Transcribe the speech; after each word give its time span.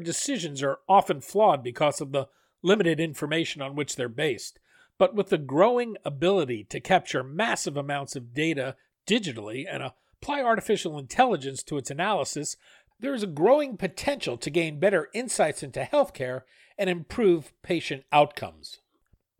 Decisions 0.00 0.62
are 0.62 0.78
often 0.88 1.20
flawed 1.20 1.62
because 1.62 2.00
of 2.00 2.12
the 2.12 2.28
limited 2.62 3.00
information 3.00 3.62
on 3.62 3.76
which 3.76 3.96
they're 3.96 4.08
based. 4.08 4.58
But 4.98 5.14
with 5.14 5.28
the 5.28 5.38
growing 5.38 5.96
ability 6.04 6.64
to 6.64 6.80
capture 6.80 7.22
massive 7.22 7.76
amounts 7.76 8.16
of 8.16 8.34
data 8.34 8.76
digitally 9.06 9.64
and 9.68 9.82
apply 9.82 10.42
artificial 10.42 10.98
intelligence 10.98 11.62
to 11.64 11.78
its 11.78 11.90
analysis, 11.90 12.56
there 12.98 13.14
is 13.14 13.22
a 13.22 13.28
growing 13.28 13.76
potential 13.76 14.36
to 14.36 14.50
gain 14.50 14.78
better 14.78 15.08
insights 15.14 15.62
into 15.62 15.88
healthcare 15.90 16.42
and 16.76 16.90
improve 16.90 17.52
patient 17.62 18.04
outcomes. 18.12 18.80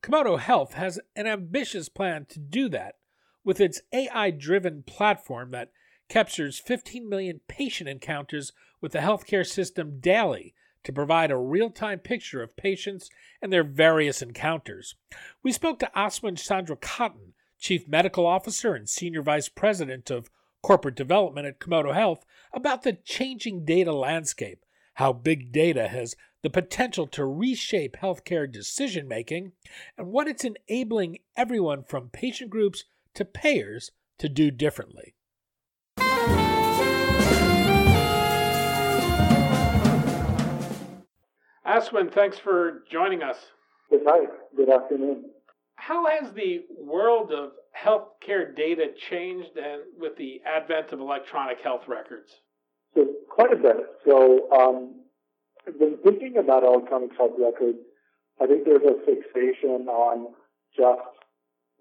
Komodo 0.02 0.38
Health 0.38 0.74
has 0.74 0.98
an 1.14 1.26
ambitious 1.26 1.88
plan 1.88 2.24
to 2.30 2.38
do 2.38 2.68
that 2.70 2.94
with 3.44 3.60
its 3.60 3.82
AI 3.92 4.30
driven 4.30 4.82
platform 4.82 5.50
that 5.50 5.72
captures 6.10 6.58
15 6.58 7.08
million 7.08 7.40
patient 7.48 7.88
encounters 7.88 8.52
with 8.82 8.92
the 8.92 8.98
healthcare 8.98 9.46
system 9.46 10.00
daily 10.00 10.54
to 10.82 10.92
provide 10.92 11.30
a 11.30 11.36
real 11.36 11.70
time 11.70 12.00
picture 12.00 12.42
of 12.42 12.56
patients 12.56 13.08
and 13.40 13.52
their 13.52 13.64
various 13.64 14.20
encounters. 14.20 14.96
We 15.42 15.52
spoke 15.52 15.78
to 15.78 15.90
Aswin 15.94 16.34
Chandrakantan, 16.34 17.32
Chief 17.58 17.86
Medical 17.86 18.26
Officer 18.26 18.74
and 18.74 18.88
Senior 18.88 19.22
Vice 19.22 19.48
President 19.48 20.10
of 20.10 20.30
Corporate 20.62 20.96
Development 20.96 21.46
at 21.46 21.60
Komodo 21.60 21.94
Health, 21.94 22.24
about 22.52 22.82
the 22.82 22.94
changing 23.04 23.64
data 23.64 23.92
landscape, 23.92 24.64
how 24.94 25.12
big 25.12 25.52
data 25.52 25.88
has 25.88 26.16
the 26.42 26.50
potential 26.50 27.06
to 27.06 27.24
reshape 27.24 27.96
healthcare 28.00 28.50
decision 28.50 29.06
making, 29.06 29.52
and 29.96 30.08
what 30.08 30.26
it's 30.26 30.44
enabling 30.44 31.18
everyone 31.36 31.84
from 31.84 32.08
patient 32.08 32.50
groups 32.50 32.84
to 33.14 33.24
payers 33.24 33.90
to 34.18 34.28
do 34.28 34.50
differently. 34.50 35.14
Aswin, 41.66 42.12
thanks 42.12 42.38
for 42.38 42.82
joining 42.90 43.22
us. 43.22 43.36
Good 43.90 44.04
night. 44.04 44.28
Good 44.56 44.70
afternoon. 44.70 45.24
How 45.74 46.06
has 46.06 46.32
the 46.32 46.64
world 46.78 47.32
of 47.32 47.52
healthcare 47.76 48.54
data 48.54 48.86
changed 49.10 49.56
and 49.56 49.82
with 49.98 50.16
the 50.16 50.40
advent 50.46 50.92
of 50.92 51.00
electronic 51.00 51.60
health 51.62 51.82
records? 51.86 52.30
So 52.94 53.06
quite 53.28 53.52
a 53.52 53.56
bit. 53.56 53.76
So 54.06 54.50
um, 54.52 54.94
when 55.78 55.98
thinking 55.98 56.36
about 56.38 56.64
electronic 56.64 57.10
health 57.16 57.32
records, 57.38 57.78
I 58.40 58.46
think 58.46 58.64
there's 58.64 58.82
a 58.82 59.04
fixation 59.04 59.88
on 59.88 60.34
just 60.76 61.00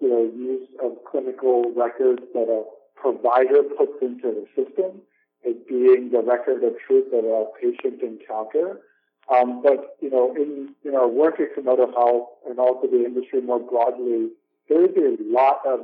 you 0.02 0.10
know 0.10 0.32
use 0.36 0.68
of 0.84 0.98
clinical 1.10 1.72
records 1.76 2.22
that 2.34 2.48
a 2.50 2.64
provider 2.96 3.64
puts 3.78 3.94
into 4.02 4.28
the 4.28 4.46
system 4.56 5.02
as 5.48 5.56
being 5.70 6.10
the 6.12 6.22
record 6.22 6.64
of 6.64 6.74
truth 6.86 7.06
that 7.12 7.24
a 7.24 7.46
patient 7.62 8.02
encounter. 8.02 8.82
Um, 9.30 9.62
but, 9.62 9.96
you 10.02 10.10
know, 10.10 10.34
in, 10.36 10.76
our 10.96 11.08
work 11.08 11.40
at 11.40 11.56
Komodo 11.56 11.94
Health 11.94 12.30
and 12.50 12.60
also 12.60 12.88
the 12.88 13.06
industry 13.06 13.42
more 13.42 13.60
broadly, 13.60 14.30
there 14.68 14.86
is 14.86 14.92
a 14.98 15.18
lot 15.22 15.62
of 15.66 15.82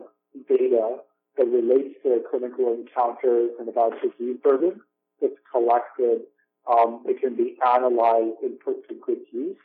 data 0.50 0.98
that 1.38 1.46
relates 1.46 1.96
to 2.04 2.24
clinical 2.30 2.74
encounters 2.74 3.52
and 3.60 3.70
about 3.70 3.94
disease 4.02 4.38
burden 4.44 4.82
that's 5.22 5.34
collected. 5.52 6.22
Um, 6.70 7.04
it 7.06 7.22
can 7.22 7.36
be 7.36 7.56
analyzed 7.66 8.42
and 8.42 8.60
put 8.60 8.88
to 8.90 8.96
good 9.06 9.20
use 9.32 9.58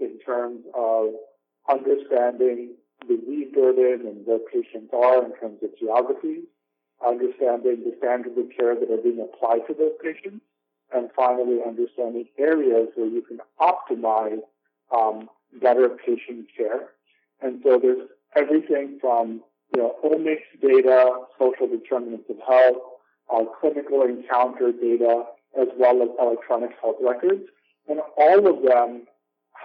in 0.00 0.18
terms 0.18 0.64
of 0.74 1.10
understanding 1.68 2.74
disease 3.08 3.48
burden 3.54 4.06
and 4.06 4.26
where 4.26 4.40
patients 4.52 4.90
are 4.92 5.24
in 5.24 5.32
terms 5.38 5.62
of 5.62 5.70
geography, 5.78 6.42
understanding 7.06 7.84
the 7.84 7.94
standards 7.98 8.36
of 8.36 8.46
care 8.56 8.74
that 8.74 8.90
are 8.90 9.02
being 9.02 9.20
applied 9.20 9.66
to 9.68 9.74
those 9.74 9.92
patients, 10.02 10.42
and 10.96 11.10
finally 11.14 11.58
understanding 11.64 12.24
areas 12.38 12.88
where 12.94 13.06
you 13.06 13.22
can 13.22 13.38
optimize 13.60 14.40
um, 14.96 15.28
better 15.60 15.90
patient 15.90 16.46
care. 16.56 16.88
And 17.42 17.60
so 17.62 17.78
there's 17.80 18.08
everything 18.34 18.98
from 19.00 19.42
you 19.74 19.82
know 19.82 19.94
omics 20.02 20.48
data, 20.60 21.20
social 21.38 21.68
determinants 21.68 22.30
of 22.30 22.36
health, 22.46 22.82
uh, 23.32 23.44
clinical 23.60 24.02
encounter 24.02 24.72
data, 24.72 25.24
as 25.60 25.68
well 25.78 26.02
as 26.02 26.08
electronic 26.18 26.70
health 26.80 26.96
records, 27.02 27.44
and 27.88 28.00
all 28.16 28.46
of 28.46 28.62
them 28.62 29.02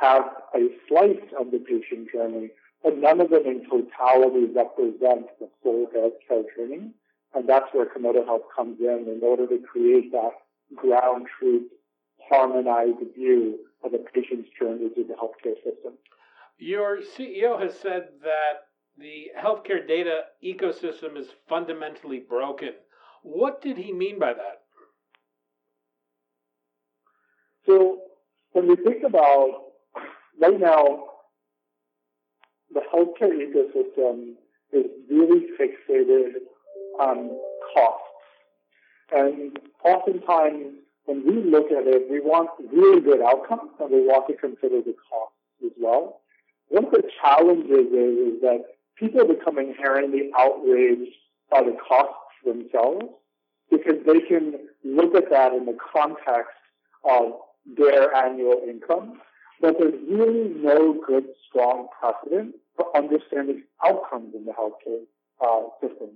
have 0.02 0.24
a 0.56 0.68
slice 0.88 1.22
of 1.40 1.52
the 1.52 1.60
patient 1.60 2.10
journey, 2.12 2.50
but 2.84 2.98
none 2.98 3.22
of 3.22 3.30
them 3.30 3.46
in 3.46 3.64
totality 3.70 4.46
represent 4.54 5.28
the 5.40 5.48
full 5.64 5.88
healthcare 5.96 6.44
journey. 6.58 6.92
And 7.34 7.48
that's 7.48 7.68
where 7.72 7.86
Komodo 7.86 8.26
Health 8.26 8.42
comes 8.54 8.78
in 8.82 9.06
in 9.08 9.22
order 9.24 9.48
to 9.48 9.58
create 9.60 10.12
that 10.12 10.34
ground 10.76 11.28
truth, 11.40 11.70
harmonized 12.30 13.00
view 13.16 13.60
of 13.84 13.94
a 13.94 13.98
patient's 13.98 14.50
journey 14.60 14.90
through 14.94 15.06
the 15.06 15.14
healthcare 15.14 15.56
system. 15.56 15.94
Your 16.58 17.00
CEO 17.00 17.60
has 17.60 17.78
said 17.80 18.10
that 18.24 18.68
the 18.98 19.32
healthcare 19.38 19.88
data 19.88 20.22
ecosystem 20.44 21.18
is 21.18 21.28
fundamentally 21.50 22.20
broken. 22.20 22.74
What 23.24 23.62
did 23.62 23.78
he 23.78 23.92
mean 23.92 24.20
by 24.20 24.34
that? 24.34 24.62
So, 27.66 28.00
when 28.54 28.68
we 28.68 28.76
think 28.76 29.04
about 29.04 29.50
right 30.40 30.60
now, 30.60 31.06
the 32.74 32.82
healthcare 32.94 33.32
ecosystem 33.32 34.34
is 34.72 34.86
really 35.10 35.48
fixated 35.60 36.34
on 37.00 37.38
costs. 37.74 38.08
and 39.14 39.58
oftentimes, 39.84 40.76
when 41.06 41.26
we 41.26 41.44
look 41.50 41.72
at 41.72 41.88
it, 41.88 42.10
we 42.10 42.20
want 42.20 42.50
really 42.72 43.02
good 43.02 43.22
outcomes 43.22 43.72
and 43.80 43.92
we 43.92 44.06
want 44.06 44.28
to 44.28 44.36
consider 44.36 44.82
the 44.82 44.96
cost 45.10 45.34
as 45.66 45.72
well. 45.80 46.22
One 46.70 46.86
of 46.86 46.92
the 46.92 47.04
challenges 47.22 47.92
is, 47.92 48.36
is 48.36 48.42
that 48.42 48.64
people 48.96 49.28
become 49.28 49.58
inherently 49.58 50.32
outraged 50.38 51.16
by 51.50 51.64
the 51.64 51.76
costs 51.88 52.16
themselves 52.46 53.06
because 53.70 53.96
they 54.06 54.20
can 54.22 54.68
look 54.84 55.16
at 55.16 55.30
that 55.30 55.54
in 55.54 55.66
the 55.66 55.78
context 55.94 56.56
of 57.10 57.34
their 57.78 58.14
annual 58.14 58.62
income, 58.68 59.20
but 59.60 59.76
there's 59.80 59.94
really 60.10 60.50
no 60.56 61.02
good, 61.06 61.26
strong 61.48 61.88
precedent 62.00 62.56
for 62.76 62.96
understanding 62.96 63.64
outcomes 63.86 64.34
in 64.36 64.46
the 64.46 64.52
healthcare 64.52 65.04
uh, 65.42 65.68
system. 65.82 66.10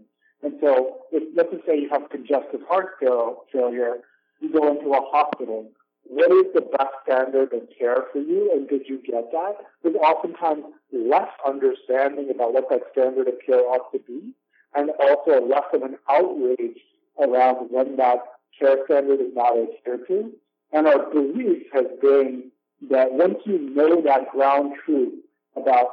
And 0.43 0.53
so, 0.61 0.94
if, 1.15 1.23
let's 1.35 1.51
just 1.51 1.65
say 1.65 1.79
you 1.79 1.89
have 1.89 2.09
congestive 2.09 2.61
heart 2.67 2.97
failure, 2.99 3.95
you 4.41 4.51
go 4.51 4.67
into 4.71 4.91
a 4.91 5.01
hospital. 5.01 5.71
What 6.07 6.31
is 6.31 6.53
the 6.53 6.61
best 6.61 6.93
standard 7.03 7.51
of 7.53 7.63
care 7.79 8.05
for 8.11 8.19
you, 8.19 8.51
and 8.53 8.67
did 8.67 8.87
you 8.87 8.99
get 8.99 9.31
that? 9.31 9.55
There's 9.81 9.95
oftentimes 9.95 10.65
less 10.91 11.29
understanding 11.47 12.29
about 12.29 12.53
what 12.53 12.69
that 12.69 12.81
standard 12.91 13.27
of 13.27 13.35
care 13.45 13.61
ought 13.61 13.91
to 13.91 13.99
be, 13.99 14.33
and 14.75 14.91
also 14.99 15.45
less 15.45 15.65
of 15.73 15.81
an 15.81 15.97
outrage 16.09 16.77
around 17.19 17.71
when 17.71 17.95
that 17.95 18.19
care 18.59 18.77
standard 18.85 19.19
is 19.19 19.33
not 19.33 19.57
adhered 19.57 20.07
to. 20.07 20.31
And 20.73 20.87
our 20.87 21.09
belief 21.09 21.63
has 21.73 21.85
been 22.01 22.51
that 22.89 23.13
once 23.13 23.37
you 23.45 23.57
know 23.57 24.01
that 24.01 24.31
ground 24.31 24.73
truth 24.85 25.13
about 25.55 25.87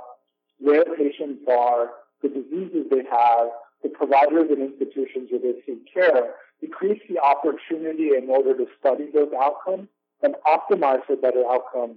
where 0.58 0.84
patients 0.96 1.42
are, 1.48 1.90
the 2.22 2.28
diseases 2.28 2.86
they 2.90 3.04
have, 3.10 3.48
the 3.82 3.88
providers 3.88 4.48
and 4.50 4.62
institutions 4.62 5.28
where 5.30 5.40
they 5.40 5.60
seek 5.66 5.92
care, 5.92 6.34
it 6.60 6.72
creates 6.72 7.02
the 7.08 7.18
opportunity 7.18 8.10
in 8.16 8.28
order 8.28 8.56
to 8.56 8.66
study 8.78 9.08
those 9.12 9.32
outcomes 9.40 9.88
and 10.22 10.36
optimize 10.46 11.04
for 11.04 11.16
better 11.16 11.42
outcomes 11.50 11.96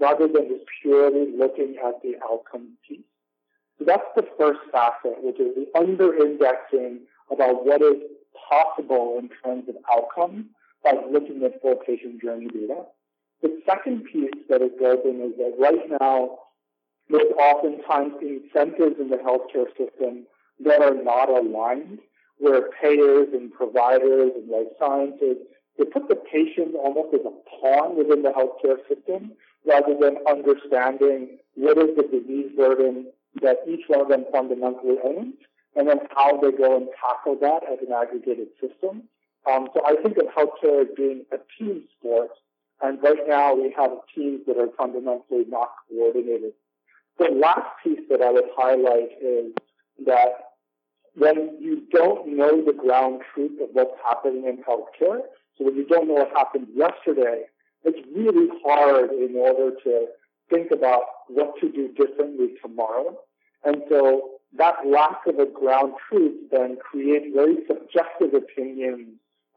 rather 0.00 0.26
than 0.26 0.48
just 0.48 0.64
purely 0.82 1.32
looking 1.36 1.76
at 1.84 2.02
the 2.02 2.14
outcome 2.30 2.76
piece. 2.86 3.00
So 3.78 3.84
that's 3.86 4.06
the 4.14 4.26
first 4.38 4.60
facet, 4.70 5.22
which 5.22 5.40
is 5.40 5.54
the 5.54 5.66
under-indexing 5.78 7.00
about 7.30 7.64
what 7.64 7.80
is 7.80 8.02
possible 8.48 9.18
in 9.18 9.30
terms 9.42 9.68
of 9.68 9.76
outcomes 9.90 10.46
by 10.82 10.92
looking 11.10 11.42
at 11.44 11.60
full 11.62 11.76
patient 11.76 12.20
journey 12.20 12.48
data. 12.48 12.84
The 13.42 13.60
second 13.66 14.04
piece 14.04 14.30
that 14.48 14.62
is 14.62 14.72
building 14.78 15.20
is 15.20 15.36
that 15.38 15.54
right 15.58 16.00
now, 16.00 16.38
there's 17.08 17.32
oftentimes 17.38 18.14
incentives 18.20 18.96
in 19.00 19.08
the 19.10 19.16
healthcare 19.16 19.68
system 19.76 20.26
that 20.60 20.80
are 20.80 21.02
not 21.02 21.28
aligned, 21.28 21.98
where 22.38 22.70
payers 22.80 23.28
and 23.32 23.52
providers 23.52 24.32
and 24.36 24.48
life 24.48 24.68
sciences, 24.78 25.36
they 25.78 25.84
put 25.84 26.08
the 26.08 26.16
patient 26.16 26.74
almost 26.76 27.14
as 27.14 27.20
a 27.24 27.34
pawn 27.60 27.96
within 27.96 28.22
the 28.22 28.30
healthcare 28.30 28.78
system 28.88 29.32
rather 29.66 29.96
than 29.98 30.18
understanding 30.28 31.38
what 31.54 31.78
is 31.78 31.96
the 31.96 32.02
disease 32.02 32.52
burden 32.56 33.06
that 33.42 33.58
each 33.66 33.82
one 33.88 34.00
of 34.00 34.08
them 34.08 34.24
fundamentally 34.30 34.96
owns, 35.04 35.34
and 35.74 35.88
then 35.88 35.98
how 36.14 36.40
they 36.40 36.52
go 36.52 36.76
and 36.76 36.88
tackle 37.00 37.36
that 37.40 37.62
as 37.70 37.78
an 37.84 37.92
aggregated 37.92 38.48
system. 38.60 39.02
Um, 39.50 39.68
so 39.74 39.82
I 39.84 39.96
think 39.96 40.16
of 40.18 40.26
healthcare 40.26 40.82
as 40.82 40.88
being 40.96 41.24
a 41.32 41.38
team 41.58 41.82
sport, 41.98 42.30
and 42.82 43.02
right 43.02 43.26
now 43.26 43.54
we 43.54 43.74
have 43.76 43.90
teams 44.14 44.42
that 44.46 44.56
are 44.56 44.68
fundamentally 44.78 45.44
not 45.48 45.70
coordinated. 45.88 46.52
The 47.18 47.30
last 47.30 47.66
piece 47.82 48.00
that 48.10 48.22
I 48.22 48.30
would 48.30 48.48
highlight 48.56 49.10
is 49.20 49.52
that 50.06 50.54
when 51.14 51.56
you 51.60 51.82
don't 51.92 52.36
know 52.36 52.64
the 52.64 52.72
ground 52.72 53.22
truth 53.32 53.60
of 53.62 53.68
what's 53.72 53.94
happening 54.06 54.46
in 54.46 54.58
healthcare, 54.58 55.20
so 55.56 55.64
when 55.64 55.76
you 55.76 55.86
don't 55.86 56.08
know 56.08 56.14
what 56.14 56.30
happened 56.36 56.66
yesterday, 56.74 57.44
it's 57.84 57.98
really 58.14 58.48
hard 58.64 59.10
in 59.10 59.36
order 59.36 59.76
to 59.84 60.06
think 60.50 60.70
about 60.72 61.02
what 61.28 61.54
to 61.60 61.70
do 61.70 61.88
differently 61.88 62.54
tomorrow. 62.60 63.16
And 63.64 63.82
so 63.88 64.30
that 64.58 64.74
lack 64.86 65.26
of 65.26 65.38
a 65.38 65.46
ground 65.46 65.94
truth 66.08 66.50
then 66.50 66.76
creates 66.78 67.26
very 67.34 67.56
subjective 67.66 68.34
opinions 68.34 69.08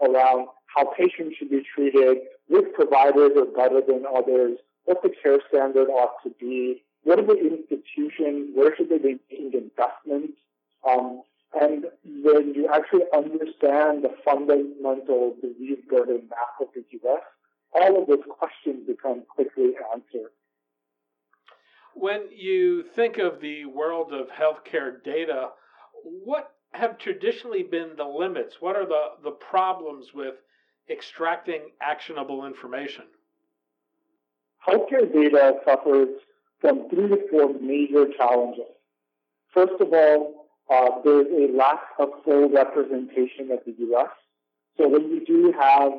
around 0.01 0.48
how 0.75 0.92
patients 0.98 1.38
should 1.38 1.50
be 1.50 1.63
treated, 1.74 2.18
which 2.48 2.66
providers 2.74 3.31
are 3.38 3.45
better 3.45 3.81
than 3.86 4.06
others, 4.06 4.57
what 4.86 5.01
the 5.01 5.12
care 5.22 5.39
standard 5.50 5.88
ought 5.89 6.22
to 6.24 6.31
be, 6.39 6.84
what 7.07 7.19
are 7.19 7.25
the 7.25 7.39
institutions, 7.39 8.50
where 8.54 8.75
should 8.75 8.89
they 8.89 8.98
be 8.98 9.18
making 9.31 9.54
investments. 9.54 10.38
Um, 10.86 11.21
and 11.57 11.86
when 12.04 12.54
you 12.54 12.68
actually 12.68 13.06
understand 13.15 14.04
the 14.04 14.13
fundamental 14.25 15.33
disease 15.42 15.77
burden 15.89 16.27
map 16.30 16.59
of 16.59 16.68
the 16.75 16.83
U.S., 17.04 17.21
all 17.71 18.01
of 18.01 18.09
those 18.09 18.25
questions 18.27 18.86
become 18.86 19.24
quickly 19.33 19.71
answered. 19.94 20.31
When 21.94 22.24
you 22.36 22.83
think 22.83 23.19
of 23.19 23.39
the 23.39 23.63
world 23.63 24.12
of 24.12 24.27
healthcare 24.27 25.01
data, 25.01 25.51
what 26.03 26.56
have 26.71 26.98
traditionally 26.98 27.63
been 27.63 27.92
the 27.95 28.03
limits? 28.03 28.57
What 28.60 28.75
are 28.75 28.86
the, 28.86 29.12
the 29.24 29.31
problems 29.31 30.07
with 30.13 30.36
extracting 30.89 31.71
actionable 31.81 32.45
information? 32.45 33.06
Healthcare 34.68 35.12
data 35.12 35.62
suffers 35.63 36.10
from 36.62 36.89
three 36.89 37.07
to 37.09 37.18
four 37.30 37.54
major 37.59 38.07
challenges. 38.18 38.71
First 39.54 39.80
of 39.80 39.94
all, 39.94 40.48
uh, 40.69 41.01
there's 41.04 41.27
a 41.27 41.56
lack 41.56 41.80
of 42.00 42.09
full 42.25 42.50
representation 42.50 43.51
of 43.51 43.59
the 43.65 43.74
U.S. 43.80 44.09
So 44.77 44.88
when 44.88 45.09
you 45.09 45.25
do 45.25 45.54
have 45.57 45.94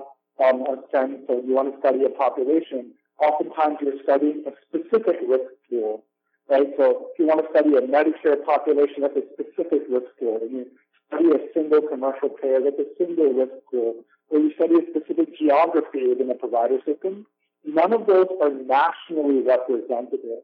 um, 0.45 0.63
a 0.63 0.77
sense 0.93 1.19
or 1.29 1.41
you 1.41 1.55
want 1.55 1.73
to 1.73 1.79
study 1.81 2.05
a 2.05 2.11
population, 2.11 2.93
oftentimes 3.21 3.79
you're 3.81 4.03
studying 4.03 4.45
a 4.47 4.53
specific 4.69 5.17
risk 5.29 5.51
pool, 5.69 6.05
right? 6.49 6.69
So 6.77 7.09
if 7.11 7.19
you 7.19 7.27
want 7.27 7.43
to 7.43 7.51
study 7.51 7.75
a 7.77 7.83
Medicare 7.83 8.45
population, 8.45 9.03
that's 9.03 9.17
a 9.17 9.27
specific 9.33 9.83
risk 9.91 10.07
pool. 10.21 10.39
And 10.43 10.53
you 10.53 10.67
study 11.09 11.31
a 11.33 11.41
single 11.55 11.83
commercial 11.83 12.29
payer, 12.29 12.61
that's 12.63 12.79
a 12.79 12.91
single 12.99 13.33
risk 13.33 13.55
pool. 13.71 14.05
Or 14.31 14.39
you 14.39 14.53
study 14.55 14.77
a 14.77 14.85
specific 14.91 15.37
geography 15.39 16.07
within 16.07 16.31
a 16.31 16.35
provider 16.35 16.79
system, 16.85 17.27
none 17.75 17.93
of 17.93 18.07
those 18.07 18.27
are 18.43 18.51
nationally 18.51 19.43
representative. 19.43 20.43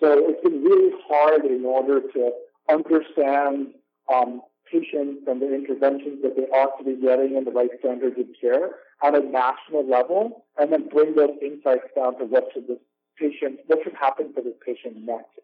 So 0.00 0.06
it's 0.28 0.42
been 0.42 0.62
really 0.62 0.92
hard 1.08 1.44
in 1.44 1.64
order 1.64 2.00
to 2.00 2.32
understand 2.68 3.74
um, 4.12 4.42
patients 4.70 5.22
and 5.26 5.40
the 5.40 5.54
interventions 5.54 6.22
that 6.22 6.36
they 6.36 6.42
ought 6.42 6.76
to 6.78 6.84
be 6.84 7.00
getting 7.00 7.36
and 7.36 7.46
the 7.46 7.52
right 7.52 7.70
standards 7.78 8.18
of 8.18 8.26
care 8.40 8.70
at 9.02 9.14
a 9.14 9.20
national 9.20 9.88
level, 9.88 10.44
and 10.58 10.72
then 10.72 10.88
bring 10.88 11.14
those 11.14 11.36
insights 11.42 11.88
down 11.94 12.18
to 12.18 12.24
what 12.24 12.48
should 12.52 12.66
this 12.66 12.78
patient, 13.18 13.60
what 13.66 13.78
should 13.84 13.94
happen 13.94 14.32
for 14.34 14.40
this 14.40 14.54
patient 14.64 14.96
next. 15.04 15.38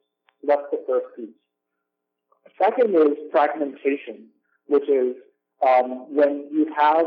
That's 0.46 0.62
the 0.72 0.82
first 0.86 1.06
piece. 1.16 1.28
Second 2.60 2.94
is 2.94 3.16
fragmentation, 3.30 4.28
which 4.66 4.88
is 4.88 5.16
um, 5.66 6.14
when 6.14 6.48
you 6.50 6.72
have 6.76 7.06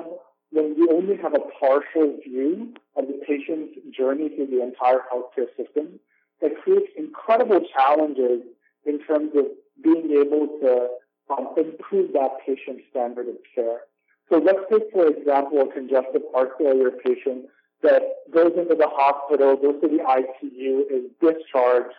when 0.54 0.76
you 0.78 0.88
only 0.92 1.18
have 1.18 1.34
a 1.34 1.40
partial 1.60 2.16
view 2.24 2.74
of 2.96 3.08
the 3.08 3.20
patient's 3.28 3.74
journey 3.96 4.30
through 4.30 4.48
the 4.48 4.62
entire 4.62 5.00
healthcare 5.12 5.50
system, 5.58 6.00
that 6.42 6.52
creates 6.62 6.92
incredible 6.96 7.60
challenges 7.76 8.44
in 8.86 9.00
terms 9.00 9.32
of 9.36 9.46
being 9.84 10.12
able 10.12 10.48
to 10.62 10.90
um, 11.34 11.56
improve 11.58 12.14
that 12.14 12.38
patient's 12.46 12.84
standard 12.92 13.28
of 13.28 13.36
care. 13.56 13.82
So 14.30 14.38
let's 14.38 14.60
take, 14.72 14.92
for 14.92 15.08
example, 15.08 15.62
a 15.62 15.74
congestive 15.74 16.22
heart 16.32 16.52
failure 16.60 16.92
patient 17.04 17.46
that 17.82 18.02
goes 18.32 18.54
into 18.56 18.76
the 18.76 18.88
hospital, 18.90 19.56
goes 19.58 19.82
to 19.82 19.88
the 19.88 20.04
ICU, 20.04 20.82
is 20.90 21.10
discharged, 21.20 21.96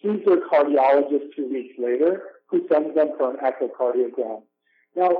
sees 0.00 0.24
their 0.24 0.46
cardiologist 0.48 1.34
two 1.34 1.48
weeks 1.50 1.74
later, 1.78 2.22
who 2.46 2.66
sends 2.72 2.94
them 2.94 3.10
for 3.18 3.30
an 3.32 3.38
echocardiogram. 3.38 4.42
Now, 4.94 5.10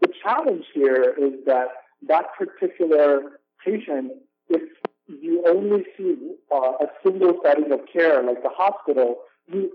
the 0.00 0.08
challenge 0.22 0.64
here 0.74 1.14
is 1.18 1.44
that 1.46 1.68
that 2.08 2.26
particular 2.38 3.40
patient, 3.64 4.12
if 4.48 4.62
you 5.06 5.44
only 5.48 5.84
see 5.96 6.16
uh, 6.52 6.72
a 6.80 6.86
single 7.02 7.40
setting 7.44 7.72
of 7.72 7.80
care, 7.92 8.22
like 8.22 8.42
the 8.42 8.50
hospital, 8.50 9.18
you 9.48 9.72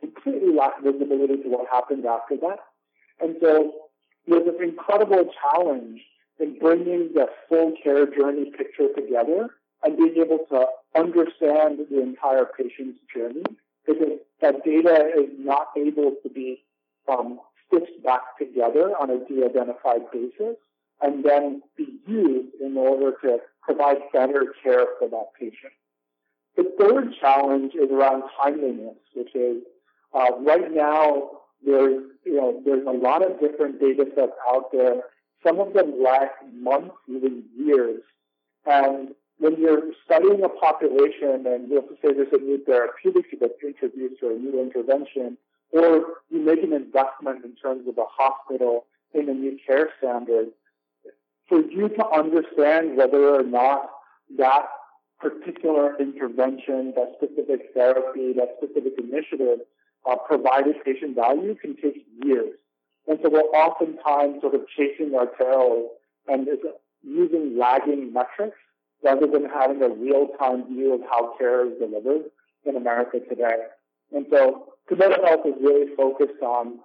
completely 0.00 0.52
lack 0.54 0.82
visibility 0.82 1.36
to 1.42 1.48
what 1.48 1.68
happens 1.70 2.04
after 2.04 2.36
that. 2.36 2.58
And 3.20 3.36
so 3.40 3.72
there's 4.26 4.46
an 4.46 4.62
incredible 4.62 5.30
challenge 5.40 6.00
in 6.38 6.58
bringing 6.58 7.10
the 7.14 7.26
full 7.48 7.74
care 7.82 8.06
journey 8.06 8.50
picture 8.56 8.88
together 8.94 9.50
and 9.84 9.96
being 9.96 10.16
able 10.16 10.38
to 10.50 10.66
understand 10.96 11.78
the 11.90 12.02
entire 12.02 12.46
patient's 12.56 12.98
journey 13.14 13.44
because 13.86 14.18
that 14.40 14.64
data 14.64 15.10
is 15.16 15.28
not 15.38 15.68
able 15.76 16.14
to 16.22 16.28
be 16.28 16.62
um, 17.08 17.38
stitched 17.66 18.02
back 18.04 18.20
together 18.38 18.92
on 19.00 19.10
a 19.10 19.18
de-identified 19.26 20.10
basis 20.12 20.56
and 21.02 21.24
then 21.24 21.62
be 21.76 21.98
used 22.06 22.54
in 22.60 22.76
order 22.76 23.16
to 23.22 23.38
provide 23.62 23.98
better 24.12 24.54
care 24.62 24.86
for 24.98 25.08
that 25.08 25.26
patient. 25.38 25.72
The 26.56 26.70
third 26.78 27.14
challenge 27.20 27.72
is 27.74 27.90
around 27.90 28.24
timeliness, 28.42 28.96
which 29.14 29.34
is 29.34 29.62
uh, 30.14 30.30
right 30.40 30.70
now 30.70 31.30
there's 31.64 32.02
you 32.24 32.36
know 32.36 32.60
there's 32.64 32.86
a 32.86 32.90
lot 32.90 33.24
of 33.24 33.40
different 33.40 33.80
data 33.80 34.04
sets 34.14 34.32
out 34.48 34.70
there. 34.72 35.02
Some 35.44 35.58
of 35.58 35.72
them 35.72 36.02
last 36.02 36.34
months, 36.54 36.94
even 37.08 37.44
years. 37.56 38.02
And 38.64 39.08
when 39.38 39.60
you're 39.60 39.90
studying 40.04 40.44
a 40.44 40.48
population 40.48 41.46
and 41.46 41.68
you 41.68 41.76
have 41.76 41.88
to 41.88 41.94
say 41.94 42.12
there's 42.12 42.32
a 42.32 42.38
new 42.38 42.62
therapeutic 42.64 43.26
that's 43.40 43.52
introduced 43.64 44.22
or 44.22 44.32
a 44.32 44.38
new 44.38 44.60
intervention, 44.60 45.36
or 45.72 46.04
you 46.30 46.40
make 46.40 46.62
an 46.62 46.72
investment 46.72 47.44
in 47.44 47.56
terms 47.56 47.88
of 47.88 47.98
a 47.98 48.04
hospital 48.08 48.84
in 49.14 49.28
a 49.28 49.34
new 49.34 49.58
care 49.66 49.90
standard, 49.98 50.48
for 51.52 51.60
you 51.60 51.86
to 51.90 52.08
understand 52.08 52.96
whether 52.96 53.28
or 53.28 53.42
not 53.42 53.90
that 54.38 54.64
particular 55.20 56.00
intervention, 56.00 56.94
that 56.96 57.12
specific 57.18 57.68
therapy, 57.74 58.32
that 58.32 58.56
specific 58.56 58.94
initiative 58.96 59.58
uh, 60.10 60.16
provided 60.26 60.76
patient 60.82 61.14
value 61.14 61.54
can 61.54 61.76
take 61.76 62.06
years. 62.24 62.54
And 63.06 63.18
so 63.22 63.28
we're 63.28 63.40
oftentimes 63.40 64.40
sort 64.40 64.54
of 64.54 64.62
chasing 64.74 65.14
our 65.14 65.26
tails 65.26 65.90
and 66.26 66.48
using 67.02 67.58
lagging 67.58 68.14
metrics 68.14 68.56
rather 69.04 69.26
than 69.26 69.44
having 69.44 69.82
a 69.82 69.90
real-time 69.90 70.64
view 70.68 70.94
of 70.94 71.02
how 71.02 71.36
care 71.36 71.66
is 71.66 71.78
delivered 71.78 72.30
in 72.64 72.76
America 72.76 73.18
today. 73.28 73.66
And 74.14 74.24
so 74.30 74.72
Komodo 74.90 75.22
Health 75.22 75.44
is 75.44 75.54
really 75.60 75.94
focused 75.96 76.42
on 76.42 76.78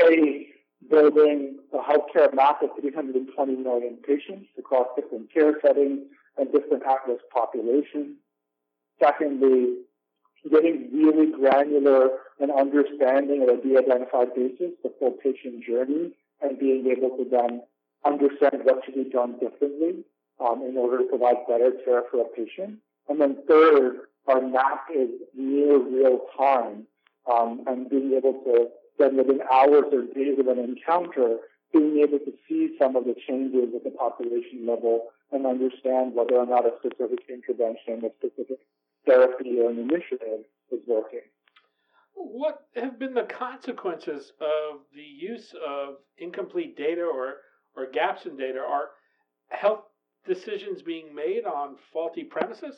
A, 0.00 0.48
building 0.90 1.58
a 1.72 1.78
healthcare 1.78 2.32
map 2.34 2.62
of 2.62 2.70
320 2.80 3.56
million 3.56 3.96
patients 4.06 4.46
across 4.58 4.86
different 4.96 5.32
care 5.32 5.54
settings 5.60 6.00
and 6.36 6.52
different 6.52 6.82
at-risk 6.84 7.22
populations. 7.32 8.16
Secondly, 9.02 9.76
getting 10.50 10.88
really 10.92 11.32
granular 11.32 12.10
and 12.40 12.50
understanding 12.50 13.42
at 13.42 13.48
a 13.48 13.56
de-identified 13.56 14.34
basis 14.34 14.72
the 14.82 14.92
full 14.98 15.12
patient 15.12 15.64
journey 15.64 16.12
and 16.40 16.58
being 16.58 16.86
able 16.86 17.16
to 17.16 17.26
then 17.30 17.62
understand 18.04 18.60
what 18.62 18.84
should 18.84 18.94
be 18.94 19.10
done 19.10 19.38
differently 19.38 20.04
um, 20.40 20.62
in 20.62 20.76
order 20.76 20.98
to 20.98 21.04
provide 21.04 21.36
better 21.48 21.72
care 21.84 22.02
for 22.10 22.20
a 22.20 22.24
patient. 22.24 22.78
And 23.08 23.20
then 23.20 23.38
third, 23.48 24.00
our 24.28 24.40
map 24.40 24.86
is 24.94 25.08
near 25.34 25.78
real 25.78 26.20
time 26.36 26.86
um, 27.30 27.64
and 27.66 27.88
being 27.90 28.12
able 28.14 28.34
to 28.44 28.68
then 28.98 29.16
within 29.16 29.40
hours 29.52 29.84
or 29.92 30.02
days 30.14 30.38
of 30.38 30.46
an 30.48 30.58
encounter, 30.58 31.38
being 31.72 31.98
able 31.98 32.18
to 32.18 32.32
see 32.48 32.76
some 32.78 32.96
of 32.96 33.04
the 33.04 33.14
changes 33.26 33.74
at 33.74 33.84
the 33.84 33.90
population 33.90 34.66
level 34.66 35.08
and 35.32 35.46
understand 35.46 36.14
whether 36.14 36.36
or 36.36 36.46
not 36.46 36.64
a 36.64 36.72
specific 36.78 37.20
intervention, 37.28 38.04
a 38.04 38.10
specific 38.18 38.58
therapy 39.06 39.60
or 39.60 39.70
an 39.70 39.78
initiative 39.78 40.44
is 40.72 40.80
working. 40.86 41.20
What 42.14 42.66
have 42.74 42.98
been 42.98 43.14
the 43.14 43.24
consequences 43.24 44.32
of 44.40 44.80
the 44.94 45.02
use 45.02 45.54
of 45.66 45.96
incomplete 46.16 46.76
data 46.76 47.02
or, 47.02 47.36
or 47.76 47.90
gaps 47.90 48.26
in 48.26 48.36
data? 48.36 48.58
Are 48.58 48.90
health 49.50 49.84
decisions 50.26 50.82
being 50.82 51.14
made 51.14 51.44
on 51.44 51.76
faulty 51.92 52.24
premises? 52.24 52.76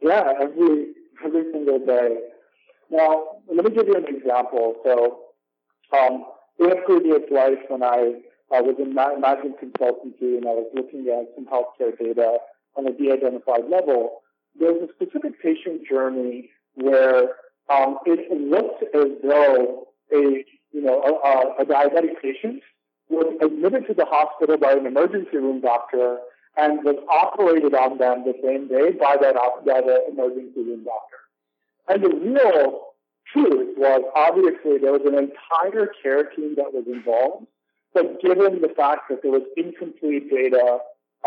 Yeah, 0.00 0.32
every 0.40 0.92
every 1.24 1.50
single 1.52 1.84
day. 1.84 2.18
Now, 2.90 3.24
let 3.52 3.64
me 3.64 3.70
give 3.72 3.88
you 3.88 3.96
an 3.96 4.06
example. 4.06 4.76
So, 4.84 5.25
um, 5.92 6.24
in 6.58 6.72
a 6.72 6.76
previous 6.82 7.22
life, 7.30 7.58
when 7.68 7.82
I 7.82 8.20
uh, 8.50 8.62
was 8.62 8.76
in 8.78 8.94
management 8.94 9.60
consultancy 9.60 10.36
and 10.38 10.46
I 10.46 10.54
was 10.54 10.70
looking 10.74 11.06
at 11.08 11.34
some 11.34 11.46
healthcare 11.46 11.96
data 11.98 12.38
on 12.76 12.86
a 12.86 12.92
de-identified 12.92 13.68
level, 13.68 14.22
there 14.58 14.72
was 14.72 14.88
a 14.88 14.92
specific 14.94 15.40
patient 15.42 15.86
journey 15.88 16.50
where 16.74 17.30
um, 17.68 17.98
it 18.06 18.30
looked 18.40 18.82
as 18.94 19.10
though 19.22 19.88
a 20.12 20.44
you 20.72 20.82
know 20.82 21.00
a, 21.02 21.62
a 21.62 21.66
diabetic 21.66 22.20
patient 22.22 22.62
was 23.08 23.34
admitted 23.40 23.86
to 23.86 23.94
the 23.94 24.04
hospital 24.04 24.56
by 24.56 24.72
an 24.72 24.86
emergency 24.86 25.36
room 25.36 25.60
doctor 25.60 26.18
and 26.56 26.82
was 26.84 26.96
operated 27.10 27.74
on 27.74 27.98
them 27.98 28.24
the 28.24 28.34
same 28.42 28.68
day 28.68 28.90
by 28.92 29.16
that, 29.20 29.34
by 29.64 29.80
emergency 30.10 30.62
room 30.62 30.84
doctor. 30.84 31.16
And 31.88 32.02
the 32.02 32.08
real 32.08 32.85
truth 33.32 33.76
was 33.76 34.02
obviously 34.14 34.78
there 34.78 34.92
was 34.92 35.02
an 35.04 35.14
entire 35.14 35.90
care 36.02 36.24
team 36.24 36.54
that 36.56 36.72
was 36.72 36.84
involved, 36.86 37.46
but 37.94 38.20
given 38.20 38.60
the 38.60 38.72
fact 38.76 39.08
that 39.10 39.22
there 39.22 39.32
was 39.32 39.42
incomplete 39.56 40.30
data, 40.30 40.78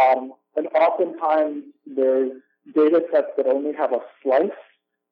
um, 0.01 0.33
and 0.55 0.67
oftentimes 0.67 1.63
there's 1.85 2.31
data 2.73 3.01
sets 3.11 3.27
that 3.37 3.47
only 3.47 3.73
have 3.73 3.91
a 3.91 3.99
slice 4.21 4.51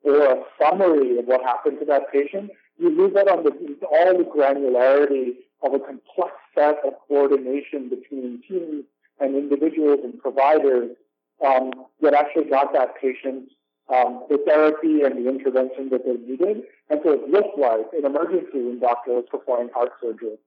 or 0.04 0.24
a 0.24 0.44
summary 0.62 1.18
of 1.20 1.26
what 1.26 1.42
happened 1.42 1.80
to 1.80 1.86
that 1.86 2.12
patient, 2.12 2.52
you 2.78 2.90
lose 2.90 3.16
out 3.16 3.28
on 3.28 3.44
the, 3.44 3.52
all 3.92 4.18
the 4.18 4.24
granularity 4.24 5.38
of 5.64 5.74
a 5.74 5.80
complex 5.80 6.34
set 6.54 6.78
of 6.86 6.94
coordination 7.08 7.90
between 7.90 8.42
teams 8.48 8.84
and 9.20 9.36
individuals 9.36 10.00
and 10.04 10.20
providers 10.20 10.92
um, 11.46 11.72
that 12.02 12.14
actually 12.14 12.46
got 12.46 12.74
that 12.74 12.94
patient 13.02 13.50
um, 13.94 14.26
the 14.30 14.38
therapy 14.46 15.02
and 15.02 15.18
the 15.18 15.30
intervention 15.30 15.90
that 15.90 16.04
they 16.06 16.14
needed. 16.14 16.64
And 16.90 17.00
so 17.04 17.12
it 17.12 17.30
looked 17.30 17.58
like 17.58 17.88
an 17.98 18.06
emergency 18.06 18.60
room 18.60 18.80
doctor 18.80 19.14
was 19.14 19.26
performing 19.30 19.70
heart 19.74 19.92
surgery. 20.02 20.38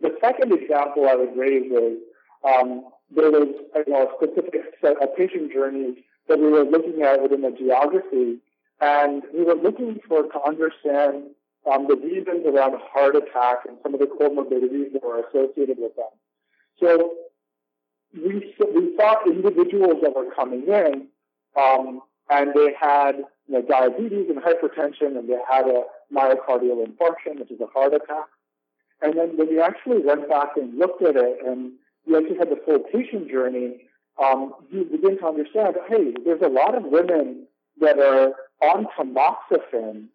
The 0.00 0.16
second 0.20 0.52
example 0.52 1.08
I 1.08 1.14
would 1.14 1.36
raise 1.36 1.72
is 1.72 1.98
um, 2.44 2.84
there 3.14 3.30
was 3.30 3.48
you 3.86 3.92
know, 3.92 4.08
a 4.08 4.12
specific 4.16 4.60
set 4.80 5.00
of 5.02 5.16
patient 5.16 5.52
journeys 5.52 5.96
that 6.28 6.38
we 6.38 6.48
were 6.48 6.64
looking 6.64 7.02
at 7.02 7.22
within 7.22 7.42
the 7.42 7.52
geography, 7.52 8.38
and 8.80 9.22
we 9.32 9.44
were 9.44 9.54
looking 9.54 10.00
for 10.06 10.24
to 10.24 10.42
understand 10.46 11.30
um, 11.70 11.86
the 11.88 11.96
reasons 11.96 12.46
around 12.46 12.74
heart 12.92 13.16
attack 13.16 13.58
and 13.66 13.78
some 13.82 13.94
of 13.94 14.00
the 14.00 14.06
comorbidities 14.06 14.92
that 14.92 15.02
were 15.02 15.20
associated 15.20 15.78
with 15.78 15.96
them. 15.96 16.12
So 16.78 17.14
we, 18.14 18.54
we 18.74 18.96
saw 18.96 19.24
individuals 19.24 20.02
that 20.02 20.14
were 20.14 20.30
coming 20.34 20.66
in, 20.68 21.08
um, 21.56 22.02
and 22.30 22.52
they 22.54 22.74
had 22.78 23.16
you 23.48 23.54
know, 23.54 23.62
diabetes 23.62 24.28
and 24.28 24.38
hypertension, 24.38 25.18
and 25.18 25.28
they 25.28 25.38
had 25.50 25.66
a 25.66 25.82
myocardial 26.12 26.84
infarction, 26.84 27.38
which 27.38 27.50
is 27.50 27.60
a 27.60 27.66
heart 27.66 27.94
attack. 27.94 28.26
And 29.02 29.16
then 29.16 29.36
when 29.36 29.48
we 29.48 29.60
actually 29.60 30.00
went 30.02 30.28
back 30.28 30.56
and 30.56 30.78
looked 30.78 31.02
at 31.02 31.16
it, 31.16 31.38
and 31.46 31.72
we 32.06 32.16
actually 32.16 32.38
had 32.38 32.50
the 32.50 32.60
full 32.64 32.80
patient 32.80 33.30
journey, 33.30 33.84
um, 34.22 34.54
you 34.70 34.84
begin 34.84 35.18
to 35.18 35.26
understand, 35.26 35.76
hey, 35.88 36.14
there's 36.24 36.40
a 36.42 36.48
lot 36.48 36.74
of 36.74 36.84
women 36.84 37.46
that 37.80 37.98
are 37.98 38.32
on 38.62 38.86
tamoxifen, 38.98 40.06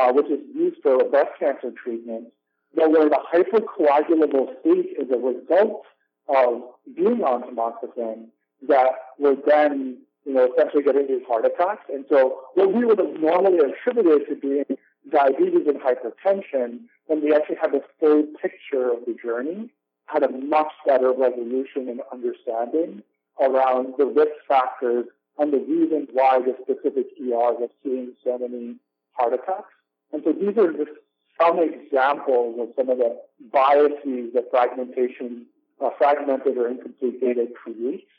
uh, 0.00 0.12
which 0.12 0.26
is 0.26 0.40
used 0.54 0.76
for 0.82 1.02
breast 1.10 1.32
cancer 1.38 1.72
treatment, 1.72 2.28
that 2.76 2.90
were 2.90 3.06
in 3.06 3.12
a 3.12 3.18
hypercoagulable 3.34 4.60
state 4.60 4.96
as 5.00 5.08
a 5.10 5.18
result 5.18 5.82
of 6.28 6.62
being 6.94 7.22
on 7.22 7.42
tamoxifen 7.42 8.26
that 8.68 8.90
were 9.18 9.36
then, 9.46 9.98
you 10.24 10.34
know, 10.34 10.48
essentially 10.52 10.82
getting 10.82 11.06
these 11.06 11.26
heart 11.26 11.44
attacks. 11.44 11.84
And 11.92 12.04
so 12.08 12.40
what 12.54 12.72
we 12.72 12.84
would 12.84 12.98
have 12.98 13.20
normally 13.20 13.58
attributed 13.58 14.28
to 14.28 14.36
being 14.36 14.64
diabetes 15.10 15.66
and 15.66 15.80
hypertension, 15.80 16.80
when 17.06 17.22
we 17.22 17.34
actually 17.34 17.56
had 17.60 17.72
the 17.72 17.82
full 17.98 18.24
picture 18.40 18.92
of 18.92 19.04
the 19.06 19.16
journey, 19.22 19.70
had 20.06 20.22
a 20.22 20.30
much 20.30 20.72
better 20.86 21.12
resolution 21.12 21.88
and 21.88 22.00
understanding 22.12 23.02
around 23.40 23.94
the 23.98 24.06
risk 24.06 24.32
factors 24.46 25.06
and 25.38 25.52
the 25.52 25.58
reasons 25.58 26.08
why 26.12 26.40
the 26.40 26.54
specific 26.62 27.06
ERs 27.20 27.56
are 27.60 27.70
seeing 27.82 28.12
so 28.24 28.38
many 28.38 28.76
heart 29.12 29.32
attacks. 29.32 29.72
And 30.12 30.22
so 30.24 30.32
these 30.32 30.56
are 30.58 30.72
just 30.72 30.90
some 31.40 31.58
examples 31.58 32.58
of 32.58 32.68
some 32.76 32.90
of 32.90 32.98
the 32.98 33.16
biases 33.52 34.32
that 34.34 34.50
fragmentation 34.50 35.46
uh, 35.80 35.90
fragmented 35.96 36.56
or 36.56 36.68
incomplete 36.68 37.20
data 37.20 37.46
creates, 37.54 38.10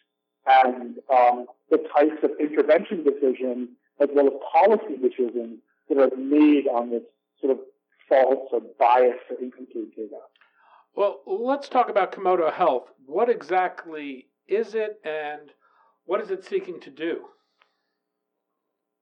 and 0.49 0.95
um, 1.13 1.45
the 1.69 1.77
types 1.93 2.23
of 2.23 2.31
intervention 2.39 3.03
decisions 3.03 3.69
as 4.01 4.09
well 4.13 4.27
as 4.27 4.33
policy 4.51 4.95
decisions 5.01 5.59
that 5.89 5.97
are 5.97 6.15
made 6.17 6.67
on 6.67 6.89
this 6.89 7.03
sort 7.41 7.51
of 7.53 7.59
false 8.07 8.49
or 8.51 8.61
biased 8.79 9.19
or 9.29 9.37
incomplete 9.41 9.95
data. 9.95 10.17
Well, 10.95 11.19
let's 11.25 11.69
talk 11.69 11.89
about 11.89 12.11
Komodo 12.11 12.51
Health. 12.51 12.85
What 13.05 13.29
exactly 13.29 14.27
is 14.47 14.73
it, 14.73 14.99
and 15.03 15.51
what 16.05 16.21
is 16.21 16.31
it 16.31 16.43
seeking 16.43 16.79
to 16.81 16.89
do? 16.89 17.25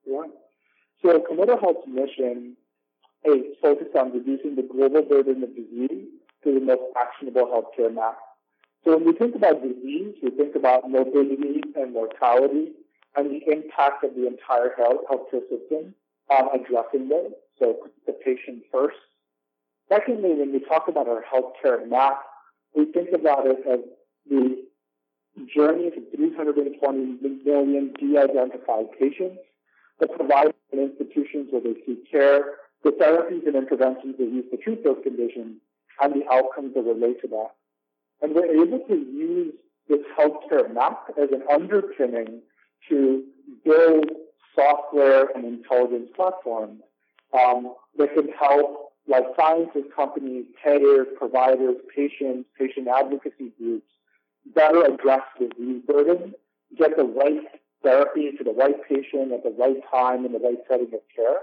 Yeah. 0.05 0.23
So 1.01 1.19
Komodo 1.19 1.59
Health's 1.59 1.87
mission 1.87 2.57
is 3.23 3.55
focused 3.61 3.95
on 3.95 4.11
reducing 4.13 4.55
the 4.55 4.63
global 4.63 5.01
burden 5.03 5.43
of 5.43 5.55
disease 5.55 6.07
through 6.43 6.59
the 6.59 6.65
most 6.65 6.81
actionable 6.99 7.45
healthcare 7.45 7.93
map. 7.93 8.17
So 8.83 8.95
when 8.95 9.05
we 9.05 9.13
think 9.13 9.35
about 9.35 9.61
disease, 9.61 10.15
we 10.21 10.29
think 10.31 10.55
about 10.55 10.89
morbidity 10.89 11.61
and 11.75 11.93
mortality 11.93 12.71
and 13.15 13.29
the 13.31 13.51
impact 13.51 14.03
of 14.03 14.15
the 14.15 14.27
entire 14.27 14.73
health 14.77 15.01
healthcare 15.09 15.41
system 15.49 15.93
on 16.29 16.47
addressing 16.53 17.09
those. 17.09 17.31
So 17.59 17.89
the 18.05 18.13
patient 18.13 18.63
first. 18.71 18.97
Secondly, 19.89 20.33
when 20.35 20.51
we 20.51 20.59
talk 20.59 20.87
about 20.87 21.07
our 21.07 21.23
healthcare 21.23 21.87
map, 21.89 22.21
we 22.75 22.85
think 22.91 23.09
about 23.13 23.47
it 23.47 23.57
as 23.67 23.79
the 24.29 24.63
journey 25.55 25.89
to 25.91 26.01
320 26.15 27.17
million 27.45 27.93
de-identified 27.99 28.85
patients, 28.99 29.39
the 29.99 30.07
providers 30.07 30.53
and 30.71 30.81
institutions 30.81 31.47
where 31.51 31.61
they 31.61 31.75
seek 31.85 32.09
care, 32.11 32.57
the 32.83 32.91
therapies 32.91 33.45
and 33.47 33.55
interventions 33.55 34.15
they 34.17 34.25
use 34.25 34.45
to 34.51 34.57
treat 34.57 34.83
those 34.83 34.97
conditions, 35.03 35.57
and 36.01 36.13
the 36.13 36.25
outcomes 36.31 36.73
that 36.75 36.83
relate 36.83 37.19
to 37.21 37.27
that. 37.27 37.56
And 38.21 38.33
we're 38.33 38.63
able 38.63 38.79
to 38.87 38.95
use 38.95 39.53
this 39.89 39.99
healthcare 40.17 40.73
map 40.73 41.13
as 41.21 41.29
an 41.31 41.43
underpinning 41.51 42.41
to 42.89 43.23
build 43.63 44.09
software 44.55 45.27
and 45.35 45.45
intelligence 45.45 46.09
platforms 46.15 46.81
um, 47.33 47.73
that 47.97 48.13
can 48.13 48.27
help 48.39 48.93
life 49.07 49.25
sciences 49.39 49.83
companies, 49.95 50.45
payers, 50.63 51.07
providers, 51.17 51.75
patients, 51.95 52.49
patient 52.57 52.87
advocacy 52.87 53.51
groups 53.57 53.87
better 54.55 54.83
address 54.85 55.21
disease 55.39 55.81
burden, 55.87 56.33
get 56.77 56.95
the 56.95 57.03
right 57.03 57.41
therapy 57.83 58.31
to 58.37 58.43
the 58.43 58.51
right 58.51 58.75
patient 58.87 59.31
at 59.31 59.43
the 59.43 59.55
right 59.57 59.77
time 59.89 60.25
in 60.25 60.33
the 60.33 60.39
right 60.39 60.57
setting 60.69 60.87
of 60.87 61.01
care. 61.15 61.41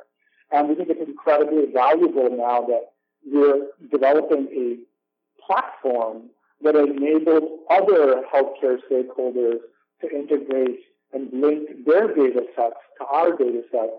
And 0.53 0.69
we 0.69 0.75
think 0.75 0.89
it's 0.91 1.09
incredibly 1.09 1.73
valuable 1.73 2.29
now 2.31 2.63
that 2.63 2.93
we're 3.27 3.69
developing 3.91 4.49
a 4.53 5.43
platform 5.45 6.31
that 6.65 6.75
enables 6.75 7.61
other 7.71 8.23
healthcare 8.35 8.79
stakeholders 8.91 9.59
to 10.01 10.11
integrate 10.11 10.81
and 11.13 11.29
link 11.33 11.69
their 11.87 12.09
data 12.09 12.43
sets 12.57 12.77
to 12.99 13.07
our 13.07 13.37
data 13.37 13.63
sets 13.71 13.93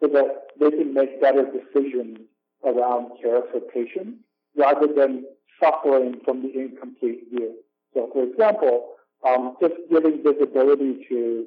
so 0.00 0.08
that 0.08 0.48
they 0.60 0.70
can 0.70 0.92
make 0.92 1.20
better 1.20 1.46
decisions 1.50 2.18
around 2.64 3.10
care 3.22 3.42
for 3.50 3.60
patients 3.72 4.18
rather 4.56 4.86
than 4.86 5.24
suffering 5.62 6.20
from 6.24 6.42
the 6.42 6.52
incomplete 6.52 7.22
view. 7.30 7.54
So, 7.94 8.10
for 8.12 8.24
example, 8.24 8.88
um, 9.26 9.56
just 9.60 9.74
giving 9.90 10.22
visibility 10.22 11.04
to 11.08 11.46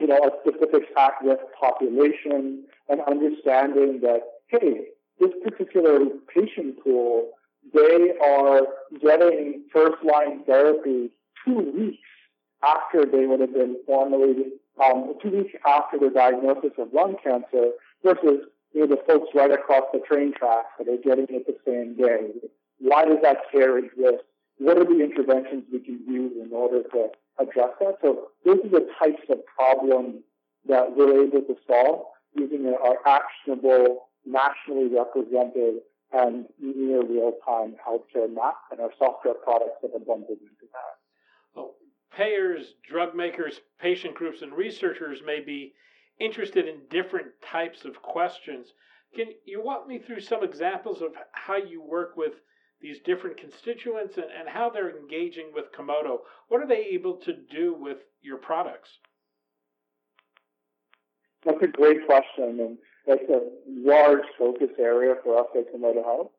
you 0.00 0.06
know, 0.06 0.18
a 0.18 0.30
specific 0.40 0.88
at-risk 0.96 1.42
population 1.60 2.64
and 2.88 3.00
understanding 3.02 4.00
that, 4.02 4.20
hey, 4.48 4.86
this 5.20 5.30
particular 5.44 6.00
patient 6.34 6.82
pool, 6.82 7.30
they 7.74 8.12
are 8.22 8.60
getting 9.00 9.64
first-line 9.72 10.44
therapy 10.44 11.10
two 11.44 11.72
weeks 11.76 11.98
after 12.62 13.04
they 13.04 13.26
would 13.26 13.40
have 13.40 13.52
been 13.52 13.76
formally, 13.86 14.52
um, 14.84 15.14
two 15.22 15.30
weeks 15.30 15.54
after 15.66 15.98
their 15.98 16.10
diagnosis 16.10 16.72
of 16.78 16.92
lung 16.92 17.16
cancer 17.22 17.70
versus 18.04 18.46
you 18.72 18.80
know, 18.80 18.86
the 18.86 19.02
folks 19.06 19.28
right 19.34 19.50
across 19.50 19.84
the 19.92 20.00
train 20.00 20.32
tracks 20.32 20.68
that 20.78 20.88
are 20.88 20.96
getting 21.02 21.26
it 21.30 21.46
the 21.46 21.56
same 21.66 21.96
day. 21.96 22.30
Why 22.78 23.04
does 23.04 23.18
that 23.22 23.38
care 23.50 23.78
exist? 23.78 24.24
What 24.58 24.78
are 24.78 24.84
the 24.84 25.02
interventions 25.02 25.64
we 25.72 25.80
can 25.80 26.00
use 26.06 26.32
in 26.40 26.50
order 26.52 26.82
to 26.82 27.08
address 27.38 27.70
that? 27.80 27.98
So 28.00 28.28
those 28.44 28.60
are 28.64 28.68
the 28.68 28.88
types 28.98 29.22
of 29.28 29.38
problems 29.46 30.22
that 30.68 30.96
we're 30.96 31.24
able 31.24 31.42
to 31.42 31.56
solve 31.66 32.06
using 32.34 32.66
our 32.66 32.96
actionable, 33.06 34.08
nationally 34.24 34.88
represented, 34.88 35.80
and 36.12 36.46
near 36.60 37.02
real-time 37.02 37.74
healthcare 37.86 38.32
map 38.32 38.56
and 38.70 38.80
our 38.80 38.90
software 38.98 39.34
products 39.34 39.80
that 39.82 39.94
are 39.94 39.98
bundled 39.98 40.38
into 40.40 40.66
that. 40.72 40.98
Well, 41.54 41.74
payers, 42.14 42.74
drug 42.88 43.14
makers, 43.14 43.60
patient 43.80 44.14
groups, 44.14 44.42
and 44.42 44.52
researchers 44.52 45.20
may 45.24 45.40
be 45.40 45.72
interested 46.20 46.68
in 46.68 46.80
different 46.90 47.28
types 47.42 47.84
of 47.84 48.02
questions. 48.02 48.68
Can 49.14 49.28
you 49.44 49.62
walk 49.62 49.88
me 49.88 49.98
through 49.98 50.20
some 50.20 50.44
examples 50.44 51.02
of 51.02 51.12
how 51.32 51.56
you 51.56 51.82
work 51.82 52.16
with 52.16 52.34
these 52.80 52.98
different 53.00 53.36
constituents 53.36 54.16
and, 54.16 54.26
and 54.38 54.48
how 54.48 54.68
they're 54.68 54.96
engaging 54.96 55.52
with 55.54 55.72
Komodo? 55.72 56.18
What 56.48 56.60
are 56.60 56.66
they 56.66 56.86
able 56.92 57.14
to 57.18 57.32
do 57.32 57.74
with 57.78 57.98
your 58.20 58.36
products? 58.36 58.90
That's 61.44 61.62
a 61.62 61.66
great 61.66 62.06
question, 62.06 62.60
and 62.60 62.78
that's 63.06 63.28
a 63.28 63.40
large 63.68 64.24
focus 64.38 64.68
area 64.78 65.14
for 65.24 65.40
us 65.40 65.46
at 65.56 65.72
Komodo 65.74 66.04
Health. 66.04 66.30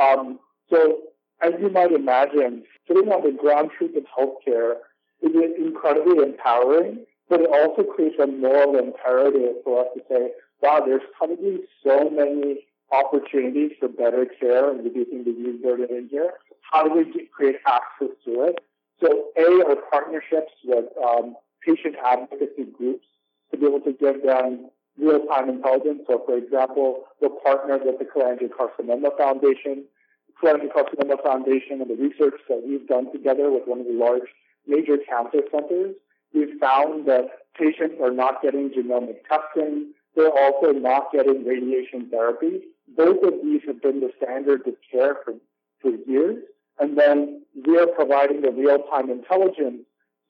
Um, 0.00 0.38
so, 0.70 0.98
as 1.42 1.52
you 1.60 1.70
might 1.70 1.92
imagine, 1.92 2.64
sitting 2.86 3.08
on 3.08 3.22
the 3.22 3.36
ground 3.36 3.70
truth 3.76 3.96
of 3.96 4.04
healthcare 4.04 4.76
is 5.22 5.32
incredibly 5.58 6.22
empowering, 6.22 7.06
but 7.28 7.40
it 7.40 7.50
also 7.52 7.82
creates 7.82 8.16
a 8.22 8.26
moral 8.26 8.78
imperative 8.78 9.56
for 9.64 9.80
us 9.82 9.88
to 9.94 10.02
say, 10.08 10.30
wow, 10.62 10.82
there's 10.84 11.02
probably 11.16 11.60
so 11.84 12.08
many 12.10 12.66
opportunities 12.92 13.72
for 13.80 13.88
better 13.88 14.26
care 14.40 14.70
and 14.70 14.84
reducing 14.84 15.24
disease 15.24 15.60
burden 15.62 15.88
in 15.90 16.08
here. 16.08 16.32
How 16.60 16.84
do 16.84 16.94
we 16.94 17.28
create 17.34 17.56
access 17.66 18.14
to 18.24 18.42
it? 18.44 18.58
So, 19.00 19.26
A, 19.36 19.64
our 19.68 19.76
partnerships 19.90 20.52
with 20.64 20.86
um, 21.04 21.34
patient 21.64 21.96
advocacy 22.04 22.64
groups 22.76 23.06
to 23.50 23.58
be 23.58 23.66
able 23.66 23.80
to 23.80 23.92
give 23.92 24.22
them 24.22 24.70
real-time 24.98 25.48
intelligence. 25.48 26.02
So, 26.06 26.22
for 26.24 26.36
example, 26.36 27.04
we're 27.20 27.30
partnered 27.44 27.82
with 27.84 27.98
the 27.98 28.04
Cholangiocarcinoma 28.04 29.16
Foundation. 29.16 29.84
The 30.28 30.48
Cholangiocarcinoma 30.48 31.22
Foundation 31.22 31.80
and 31.80 31.90
the 31.90 31.96
research 31.96 32.40
that 32.48 32.62
we've 32.66 32.86
done 32.86 33.12
together 33.12 33.50
with 33.50 33.64
one 33.66 33.80
of 33.80 33.86
the 33.86 33.92
large 33.92 34.28
major 34.66 34.96
cancer 35.08 35.40
centers, 35.50 35.94
we've 36.34 36.58
found 36.60 37.06
that 37.06 37.28
patients 37.56 37.96
are 38.02 38.10
not 38.10 38.42
getting 38.42 38.70
genomic 38.70 39.16
testing. 39.28 39.92
They're 40.14 40.30
also 40.30 40.72
not 40.72 41.12
getting 41.12 41.44
radiation 41.44 42.08
therapy. 42.10 42.62
Both 42.96 43.22
of 43.22 43.34
these 43.42 43.62
have 43.66 43.82
been 43.82 44.00
the 44.00 44.10
standards 44.22 44.64
of 44.66 44.74
care 44.90 45.16
for, 45.24 45.34
for 45.80 45.90
years. 46.06 46.42
And 46.78 46.98
then 46.98 47.42
we 47.66 47.78
are 47.78 47.86
providing 47.86 48.42
the 48.42 48.50
real-time 48.50 49.10
intelligence 49.10 49.82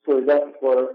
for 0.05 0.21
them, 0.21 0.53
for 0.61 0.95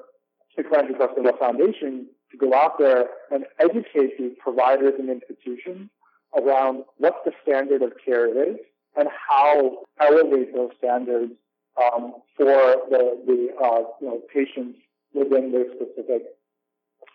the 0.55 0.63
Cholangiocarcinoma 0.63 1.37
Foundation 1.39 2.07
to 2.31 2.37
go 2.37 2.53
out 2.53 2.77
there 2.79 3.05
and 3.31 3.45
educate 3.59 4.17
these 4.17 4.33
providers 4.39 4.93
and 4.97 5.09
institutions 5.09 5.89
around 6.35 6.83
what 6.97 7.21
the 7.25 7.31
standard 7.43 7.81
of 7.81 7.91
care 8.03 8.27
is 8.49 8.57
and 8.95 9.07
how 9.29 9.79
elevate 9.99 10.53
those 10.53 10.71
standards 10.77 11.33
um, 11.81 12.13
for 12.35 12.75
the, 12.89 13.17
the 13.25 13.49
uh, 13.63 13.83
you 14.01 14.07
know, 14.07 14.21
patients 14.33 14.79
within 15.13 15.51
their 15.51 15.65
specific 15.75 16.23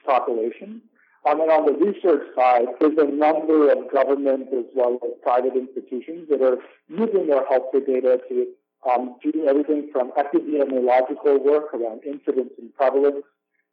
population. 0.04 0.82
Um, 1.28 1.40
and 1.40 1.50
on 1.50 1.66
the 1.66 1.72
research 1.72 2.22
side, 2.36 2.66
there's 2.78 2.96
a 2.98 3.10
number 3.10 3.72
of 3.72 3.90
government 3.92 4.48
as 4.56 4.64
well 4.74 4.98
as 5.02 5.10
private 5.22 5.54
institutions 5.56 6.28
that 6.30 6.40
are 6.40 6.58
using 6.88 7.26
their 7.26 7.44
healthcare 7.44 7.84
data 7.84 8.20
to 8.28 8.46
um, 8.88 9.16
do 9.22 9.46
everything 9.48 9.90
from 9.92 10.12
epidemiological 10.12 11.42
work 11.42 11.74
around 11.74 12.02
incidence 12.04 12.52
and 12.58 12.72
prevalence 12.74 13.24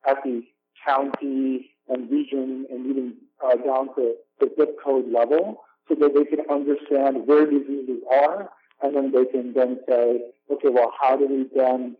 at 0.07 0.17
the 0.23 0.41
county 0.85 1.71
and 1.89 2.09
region 2.09 2.65
and 2.69 2.85
even 2.85 3.13
uh, 3.43 3.55
down 3.57 3.93
to 3.95 4.15
the 4.39 4.49
zip 4.57 4.77
code 4.83 5.05
level 5.11 5.61
so 5.87 5.95
that 5.95 6.13
they 6.13 6.23
can 6.25 6.45
understand 6.49 7.27
where 7.27 7.45
diseases 7.45 7.99
are 8.11 8.49
and 8.81 8.95
then 8.95 9.11
they 9.11 9.25
can 9.25 9.53
then 9.53 9.79
say, 9.87 10.21
okay, 10.51 10.69
well, 10.69 10.93
how 10.99 11.15
do 11.15 11.27
we 11.27 11.45
then 11.55 11.95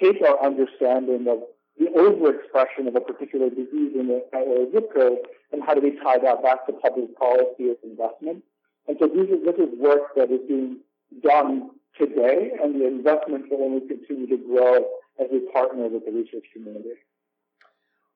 take 0.00 0.20
our 0.22 0.42
understanding 0.44 1.26
of 1.28 1.40
the 1.78 1.86
overexpression 1.96 2.88
of 2.88 2.96
a 2.96 3.00
particular 3.00 3.48
disease 3.50 3.92
in 3.94 4.20
a, 4.32 4.38
a 4.38 4.70
zip 4.72 4.92
code 4.94 5.18
and 5.52 5.62
how 5.62 5.74
do 5.74 5.80
we 5.80 5.92
tie 6.02 6.18
that 6.18 6.42
back 6.42 6.66
to 6.66 6.72
public 6.72 7.16
policy 7.18 7.70
as 7.70 7.76
investment? 7.84 8.42
And 8.88 8.96
so 9.00 9.08
this 9.08 9.28
is, 9.28 9.44
this 9.44 9.56
is 9.56 9.78
work 9.78 10.14
that 10.16 10.30
is 10.30 10.40
being 10.48 10.78
done 11.22 11.70
today 11.98 12.52
and 12.62 12.80
the 12.80 12.86
investment 12.86 13.50
will 13.50 13.64
only 13.64 13.86
continue 13.86 14.26
to 14.28 14.36
grow 14.36 14.84
as 15.20 15.28
we 15.32 15.40
partner 15.52 15.88
with 15.88 16.04
the 16.04 16.12
research 16.12 16.44
community 16.52 16.96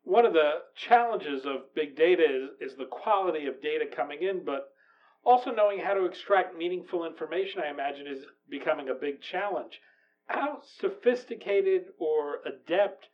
one 0.04 0.26
of 0.26 0.32
the 0.32 0.50
challenges 0.74 1.44
of 1.44 1.74
big 1.74 1.96
data 1.96 2.22
is, 2.22 2.72
is 2.72 2.76
the 2.76 2.86
quality 2.86 3.46
of 3.46 3.62
data 3.62 3.84
coming 3.94 4.22
in, 4.22 4.44
but 4.44 4.68
also 5.24 5.50
knowing 5.50 5.78
how 5.78 5.94
to 5.94 6.06
extract 6.06 6.56
meaningful 6.56 7.04
information, 7.04 7.60
I 7.64 7.70
imagine, 7.70 8.06
is 8.06 8.24
becoming 8.48 8.88
a 8.88 8.94
big 8.94 9.20
challenge. 9.20 9.80
How 10.26 10.60
sophisticated 10.80 11.86
or 11.98 12.40
adept 12.46 13.06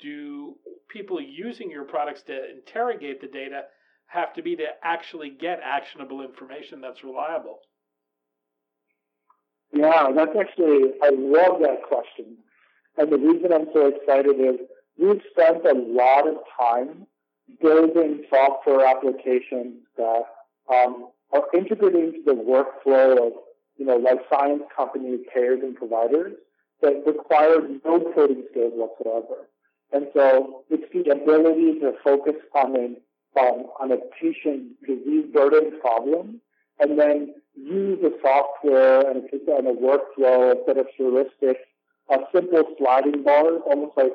do 0.00 0.56
people 0.88 1.20
using 1.20 1.70
your 1.70 1.84
products 1.84 2.22
to 2.22 2.50
interrogate 2.50 3.20
the 3.20 3.28
data 3.28 3.62
have 4.06 4.34
to 4.34 4.42
be 4.42 4.56
to 4.56 4.66
actually 4.82 5.30
get 5.30 5.60
actionable 5.64 6.22
information 6.22 6.80
that's 6.80 7.02
reliable? 7.02 7.60
Yeah, 9.72 10.10
that's 10.14 10.36
actually, 10.38 10.92
I 11.02 11.10
love 11.10 11.60
that 11.60 11.82
question. 11.88 12.36
And 12.98 13.10
the 13.10 13.18
reason 13.18 13.52
I'm 13.52 13.66
so 13.72 13.86
excited 13.86 14.36
is 14.38 14.60
we've 14.98 15.22
spent 15.30 15.64
a 15.66 15.74
lot 15.74 16.26
of 16.28 16.36
time 16.58 17.06
building 17.60 18.24
software 18.30 18.86
applications 18.86 19.74
that 19.96 20.24
um, 20.72 21.08
are 21.32 21.44
integrated 21.54 22.14
into 22.14 22.22
the 22.24 22.32
workflow 22.32 23.26
of, 23.26 23.32
you 23.76 23.86
know, 23.86 23.96
life 23.96 24.20
science 24.30 24.62
companies, 24.74 25.20
payers, 25.32 25.60
and 25.62 25.76
providers 25.76 26.34
that 26.82 27.02
require 27.06 27.60
no 27.84 28.12
coding 28.14 28.44
skills 28.50 28.72
whatsoever. 28.74 29.48
And 29.92 30.08
so 30.14 30.64
it's 30.70 30.90
the 30.92 31.10
ability 31.12 31.78
to 31.80 31.92
focus 32.02 32.34
on 32.54 32.76
a, 32.76 33.40
um, 33.40 33.66
on 33.80 33.92
a 33.92 33.98
patient 34.20 34.80
disease 34.86 35.26
burden 35.32 35.78
problem 35.80 36.40
and 36.80 36.98
then 36.98 37.34
use 37.54 37.98
the 38.02 38.12
software 38.20 39.08
and 39.08 39.24
a, 39.24 39.56
and 39.56 39.68
a 39.68 39.72
workflow, 39.72 40.52
a 40.52 40.64
set 40.66 40.76
of 40.76 40.86
heuristics, 40.98 41.64
a 42.10 42.18
simple 42.34 42.64
sliding 42.78 43.22
bars, 43.22 43.60
almost 43.66 43.96
like 43.96 44.12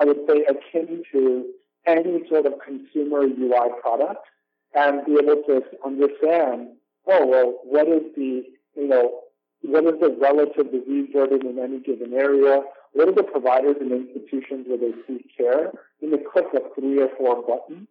I 0.00 0.04
would 0.04 0.20
say 0.28 0.44
akin 0.44 1.02
to 1.12 1.44
any 1.86 2.28
sort 2.28 2.46
of 2.46 2.54
consumer 2.64 3.22
UI 3.22 3.70
product 3.80 4.26
and 4.74 5.04
be 5.06 5.12
able 5.12 5.42
to 5.46 5.62
understand, 5.84 6.68
oh, 7.06 7.26
well, 7.26 7.58
what 7.64 7.88
is 7.88 8.02
the, 8.16 8.44
you 8.76 8.88
know, 8.88 9.20
what 9.62 9.84
is 9.84 10.00
the 10.00 10.16
relative 10.20 10.70
disease 10.70 11.08
burden 11.12 11.46
in 11.46 11.58
any 11.58 11.80
given 11.80 12.12
area? 12.14 12.62
What 12.92 13.08
are 13.08 13.14
the 13.14 13.22
providers 13.22 13.76
and 13.80 13.92
institutions 13.92 14.66
where 14.68 14.78
they 14.78 14.92
seek 15.06 15.26
care? 15.36 15.72
In 16.00 16.10
the 16.10 16.18
click 16.18 16.46
of 16.54 16.74
three 16.74 17.00
or 17.00 17.08
four 17.16 17.42
buttons. 17.42 17.88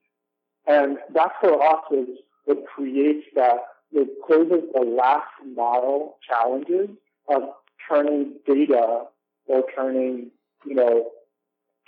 And 0.65 0.97
that 1.13 1.31
for 1.39 1.61
us 1.63 1.83
is 1.91 2.07
what 2.45 2.65
creates 2.65 3.25
that, 3.35 3.57
it 3.91 4.09
closes 4.25 4.63
the 4.73 4.81
last 4.81 5.27
mile 5.55 6.17
challenges 6.27 6.89
of 7.29 7.43
turning 7.89 8.33
data 8.45 9.03
or 9.45 9.63
turning, 9.75 10.31
you 10.65 10.75
know, 10.75 11.09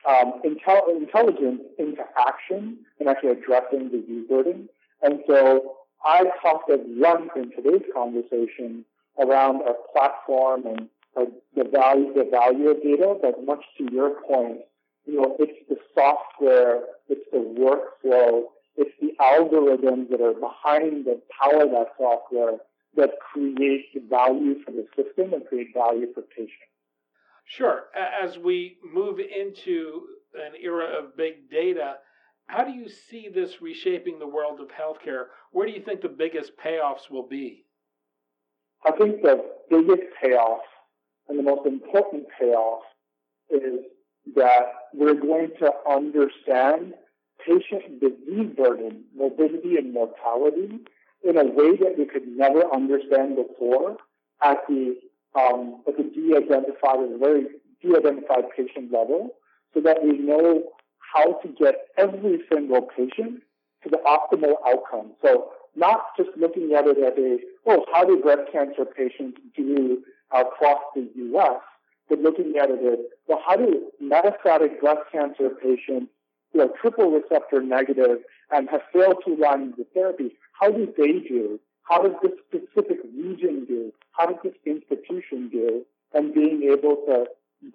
um, 0.07 0.41
intel- 0.45 0.89
intelligence 0.95 1.61
into 1.77 2.03
action 2.17 2.77
and 2.99 3.09
actually 3.09 3.31
addressing 3.31 3.89
disease 3.89 4.27
burden. 4.29 4.69
And 5.01 5.19
so 5.27 5.77
I 6.03 6.25
talked 6.41 6.69
at 6.69 6.87
length 6.89 7.35
in 7.35 7.51
today's 7.51 7.85
conversation 7.93 8.85
around 9.19 9.61
our 9.63 9.75
platform 9.91 10.65
and 10.65 10.89
the 11.55 11.63
value 11.63 12.13
the 12.13 12.27
value 12.29 12.69
of 12.69 12.81
data, 12.81 13.15
but 13.21 13.43
much 13.45 13.63
to 13.77 13.91
your 13.91 14.11
point, 14.21 14.59
you 15.05 15.21
know, 15.21 15.35
it's 15.39 15.59
the 15.67 15.77
software, 15.93 16.83
it's 17.09 17.25
the 17.31 17.39
workflow, 17.39 18.43
it's 18.77 18.91
the 19.01 19.11
algorithms 19.19 20.09
that 20.09 20.21
are 20.21 20.33
behind 20.33 21.05
that 21.05 21.21
power 21.29 21.65
that 21.65 21.87
software 21.97 22.57
that 22.95 23.11
create 23.19 23.85
value 24.09 24.55
for 24.63 24.71
the 24.71 24.87
system 24.95 25.33
and 25.33 25.45
create 25.47 25.73
value 25.73 26.07
for 26.13 26.21
patients. 26.21 26.68
Sure. 27.49 27.85
As 27.95 28.37
we 28.37 28.77
move 28.83 29.19
into 29.19 30.03
an 30.33 30.53
era 30.61 30.85
of 30.85 31.17
big 31.17 31.49
data. 31.49 31.95
How 32.47 32.63
do 32.63 32.71
you 32.71 32.87
see 32.89 33.29
this 33.33 33.61
reshaping 33.61 34.19
the 34.19 34.27
world 34.27 34.59
of 34.59 34.67
healthcare? 34.69 35.25
Where 35.51 35.67
do 35.67 35.73
you 35.73 35.81
think 35.81 36.01
the 36.01 36.09
biggest 36.09 36.51
payoffs 36.63 37.09
will 37.09 37.27
be? 37.27 37.65
I 38.85 38.91
think 38.91 39.21
the 39.21 39.45
biggest 39.69 40.03
payoff 40.21 40.61
and 41.27 41.37
the 41.37 41.43
most 41.43 41.65
important 41.67 42.25
payoff 42.39 42.81
is 43.49 43.81
that 44.35 44.65
we're 44.93 45.15
going 45.15 45.49
to 45.59 45.71
understand 45.89 46.93
patient 47.45 47.99
disease 47.99 48.53
burden, 48.55 49.05
morbidity, 49.15 49.77
and 49.77 49.93
mortality 49.93 50.79
in 51.23 51.37
a 51.37 51.43
way 51.43 51.75
that 51.77 51.95
we 51.97 52.05
could 52.05 52.27
never 52.27 52.63
understand 52.73 53.35
before 53.35 53.97
at 54.41 54.59
the 54.67 54.95
um, 55.35 55.81
at 55.87 55.97
the 55.97 56.03
de-identified 56.03 56.99
or 56.99 57.17
very 57.17 57.47
de-identified 57.81 58.45
patient 58.55 58.91
level, 58.91 59.29
so 59.73 59.81
that 59.81 60.03
we 60.03 60.17
know 60.17 60.63
how 61.13 61.33
to 61.41 61.47
get 61.59 61.75
every 61.97 62.41
single 62.51 62.81
patient 62.81 63.41
to 63.83 63.89
the 63.89 63.99
optimal 64.05 64.55
outcome. 64.67 65.11
So 65.21 65.51
not 65.75 66.15
just 66.17 66.29
looking 66.37 66.73
at 66.77 66.85
it 66.87 66.97
as 66.97 67.13
a, 67.17 67.37
oh, 67.67 67.85
how 67.93 68.03
do 68.03 68.21
breast 68.21 68.51
cancer 68.51 68.85
patients 68.85 69.39
do 69.55 70.03
across 70.31 70.81
the 70.95 71.09
U.S., 71.15 71.61
but 72.09 72.19
looking 72.19 72.53
at 72.61 72.69
it 72.69 72.79
as, 72.85 72.99
well, 73.27 73.41
how 73.47 73.55
do 73.55 73.87
metastatic 74.03 74.79
breast 74.79 75.01
cancer 75.11 75.49
patients 75.61 76.11
who 76.51 76.61
are 76.61 76.69
triple 76.81 77.11
receptor 77.11 77.61
negative 77.61 78.19
and 78.51 78.67
have 78.69 78.81
failed 78.91 79.17
two 79.23 79.35
lines 79.35 79.75
of 79.79 79.85
therapy, 79.93 80.31
how 80.59 80.71
do 80.71 80.91
they 80.97 81.19
do? 81.19 81.59
How 81.89 82.03
does 82.03 82.13
this 82.21 82.31
specific 82.47 82.99
region 83.17 83.65
do? 83.65 83.91
How 84.11 84.27
does 84.27 84.37
this 84.43 84.53
institution 84.65 85.49
do? 85.51 85.85
And 86.13 86.33
being 86.33 86.63
able 86.71 86.97
to 87.07 87.25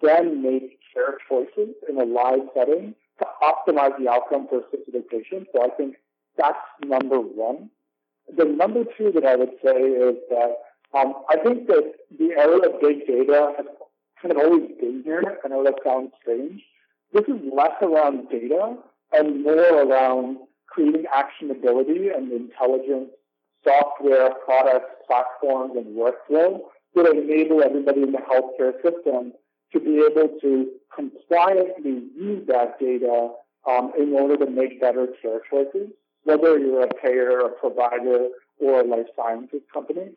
then 0.01 0.41
make 0.41 0.79
care 0.93 1.17
choices 1.27 1.75
in 1.89 1.99
a 1.99 2.05
live 2.05 2.47
setting 2.55 2.95
to 3.19 3.25
optimize 3.43 3.97
the 3.99 4.09
outcome 4.09 4.47
for 4.49 4.59
a 4.59 4.63
specific 4.67 5.09
patient. 5.09 5.47
So 5.53 5.63
I 5.63 5.69
think 5.75 5.95
that's 6.37 6.57
number 6.85 7.19
one. 7.19 7.69
The 8.35 8.45
number 8.45 8.83
two 8.97 9.11
that 9.11 9.25
I 9.25 9.35
would 9.35 9.51
say 9.63 9.75
is 9.75 10.15
that 10.29 10.55
um, 10.97 11.13
I 11.29 11.37
think 11.37 11.67
that 11.67 11.93
the 12.17 12.31
era 12.37 12.57
of 12.57 12.81
big 12.81 13.05
data 13.05 13.53
has 13.57 13.65
kind 14.21 14.31
of 14.31 14.37
always 14.37 14.71
been 14.79 15.01
here. 15.03 15.39
I 15.43 15.47
know 15.49 15.63
that 15.63 15.75
sounds 15.83 16.11
strange. 16.21 16.61
This 17.13 17.25
is 17.25 17.41
less 17.53 17.75
around 17.81 18.29
data 18.29 18.77
and 19.11 19.43
more 19.43 19.83
around 19.83 20.37
creating 20.67 21.05
actionability 21.13 22.15
and 22.15 22.31
intelligent 22.31 23.09
software, 23.65 24.29
products, 24.45 24.91
platforms, 25.07 25.73
and 25.75 25.97
workflow 25.97 26.59
that 26.93 27.11
enable 27.11 27.61
everybody 27.61 28.03
in 28.03 28.11
the 28.11 28.19
healthcare 28.19 28.73
system 28.81 29.33
to 29.73 29.79
be 29.79 30.01
able 30.09 30.29
to 30.39 30.71
compliantly 30.95 32.03
use 32.15 32.47
that 32.47 32.79
data 32.79 33.29
um, 33.67 33.91
in 33.97 34.13
order 34.13 34.37
to 34.37 34.49
make 34.49 34.79
better 34.79 35.07
care 35.21 35.41
choices, 35.49 35.89
whether 36.23 36.57
you're 36.57 36.83
a 36.83 36.93
payer, 36.93 37.39
a 37.39 37.49
provider, 37.49 38.29
or 38.59 38.81
a 38.81 38.83
life 38.85 39.07
sciences 39.15 39.61
company. 39.73 40.11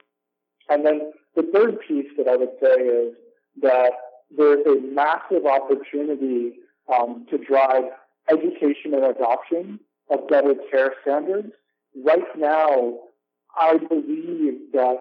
And 0.68 0.84
then 0.84 1.12
the 1.34 1.42
third 1.52 1.78
piece 1.87 2.06
that 2.16 2.28
I 2.28 2.37
would 2.37 2.52
say 2.62 2.74
is 2.74 3.14
that 3.62 3.92
there's 4.37 4.64
a 4.66 4.80
massive 4.94 5.46
opportunity 5.46 6.52
um, 6.92 7.26
to 7.30 7.38
drive 7.38 7.84
education 8.30 8.94
and 8.94 9.04
adoption 9.04 9.80
of 10.11 10.28
better 10.28 10.54
care 10.70 10.92
standards. 11.02 11.52
Right 12.04 12.24
now, 12.37 12.98
I 13.61 13.79
believe 13.79 14.73
that 14.73 14.99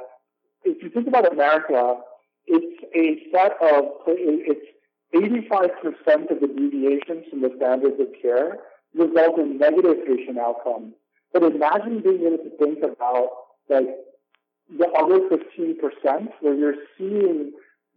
if 0.64 0.82
you 0.84 0.90
think 0.90 1.08
about 1.08 1.32
America, 1.32 1.98
it's 2.46 2.84
a 2.96 3.32
set 3.32 3.54
of, 3.62 3.86
it's 4.08 4.66
85% 5.14 6.32
of 6.32 6.40
the 6.42 6.48
deviations 6.48 7.26
from 7.30 7.42
the 7.42 7.54
standards 7.58 8.00
of 8.00 8.08
care 8.22 8.58
result 8.94 9.40
in 9.40 9.58
negative 9.58 10.06
patient 10.06 10.38
outcomes. 10.38 10.94
But 11.34 11.44
imagine 11.44 12.02
being 12.02 12.22
able 12.22 12.38
to 12.38 12.58
think 12.58 12.80
about 12.84 13.30
like 13.70 13.88
the 14.78 14.88
other 14.88 15.20
15% 15.30 16.28
where 16.42 16.54
you're 16.54 16.76
seeing 16.98 17.52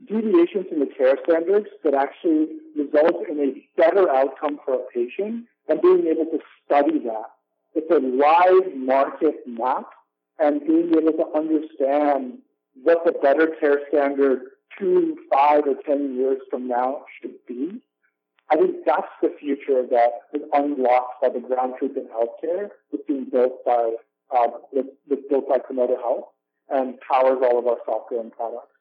deviations 0.06 0.66
in 0.70 0.80
the 0.80 0.86
care 0.86 1.16
standards 1.24 1.66
that 1.84 1.94
actually 1.94 2.48
result 2.76 3.28
in 3.28 3.38
a 3.40 3.80
better 3.80 4.10
outcome 4.10 4.58
for 4.64 4.74
a 4.74 4.84
patient 4.94 5.46
and 5.68 5.80
being 5.80 6.06
able 6.06 6.26
to 6.26 6.38
study 6.64 6.98
that. 7.00 7.30
It's 7.74 7.90
a 7.90 7.98
live 7.98 8.76
market 8.76 9.46
map 9.46 9.86
and 10.40 10.60
being 10.66 10.92
able 10.94 11.12
to 11.12 11.26
understand 11.34 12.38
what 12.82 13.04
the 13.04 13.12
better 13.12 13.48
care 13.60 13.80
standard 13.88 14.40
two, 14.78 15.16
five, 15.32 15.64
or 15.66 15.74
ten 15.86 16.14
years 16.16 16.40
from 16.50 16.68
now 16.68 17.04
should 17.20 17.34
be. 17.46 17.80
I 18.50 18.56
think 18.56 18.76
that's 18.84 19.08
the 19.22 19.34
future 19.38 19.86
that 19.90 20.10
is 20.34 20.42
unlocked 20.52 21.22
by 21.22 21.28
the 21.28 21.40
ground 21.40 21.74
truth 21.78 21.96
in 21.96 22.06
healthcare 22.06 22.70
that's 22.90 23.04
being 23.06 23.26
built 23.30 23.64
by 23.64 23.94
uh, 24.36 24.48
that's, 24.72 25.22
built 25.28 25.48
by 25.48 25.58
Komodo 25.58 25.96
Health 26.00 26.24
and 26.68 26.94
powers 27.00 27.38
all 27.42 27.58
of 27.58 27.66
our 27.66 27.78
software 27.84 28.20
and 28.20 28.32
products. 28.32 28.72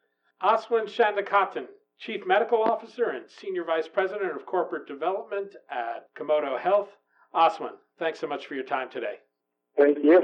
Aswin 0.41 0.85
Chandrakantan, 0.85 1.65
Chief 1.99 2.21
Medical 2.25 2.63
Officer 2.63 3.09
and 3.09 3.25
Senior 3.29 3.63
Vice 3.63 3.87
President 3.87 4.35
of 4.35 4.45
Corporate 4.45 4.87
Development 4.87 5.55
at 5.69 6.07
Komodo 6.15 6.59
Health. 6.59 6.89
Aswin, 7.35 7.73
thanks 7.97 8.19
so 8.19 8.27
much 8.27 8.47
for 8.47 8.55
your 8.55 8.63
time 8.63 8.89
today. 8.89 9.15
Thank 9.77 9.99
you. 10.03 10.23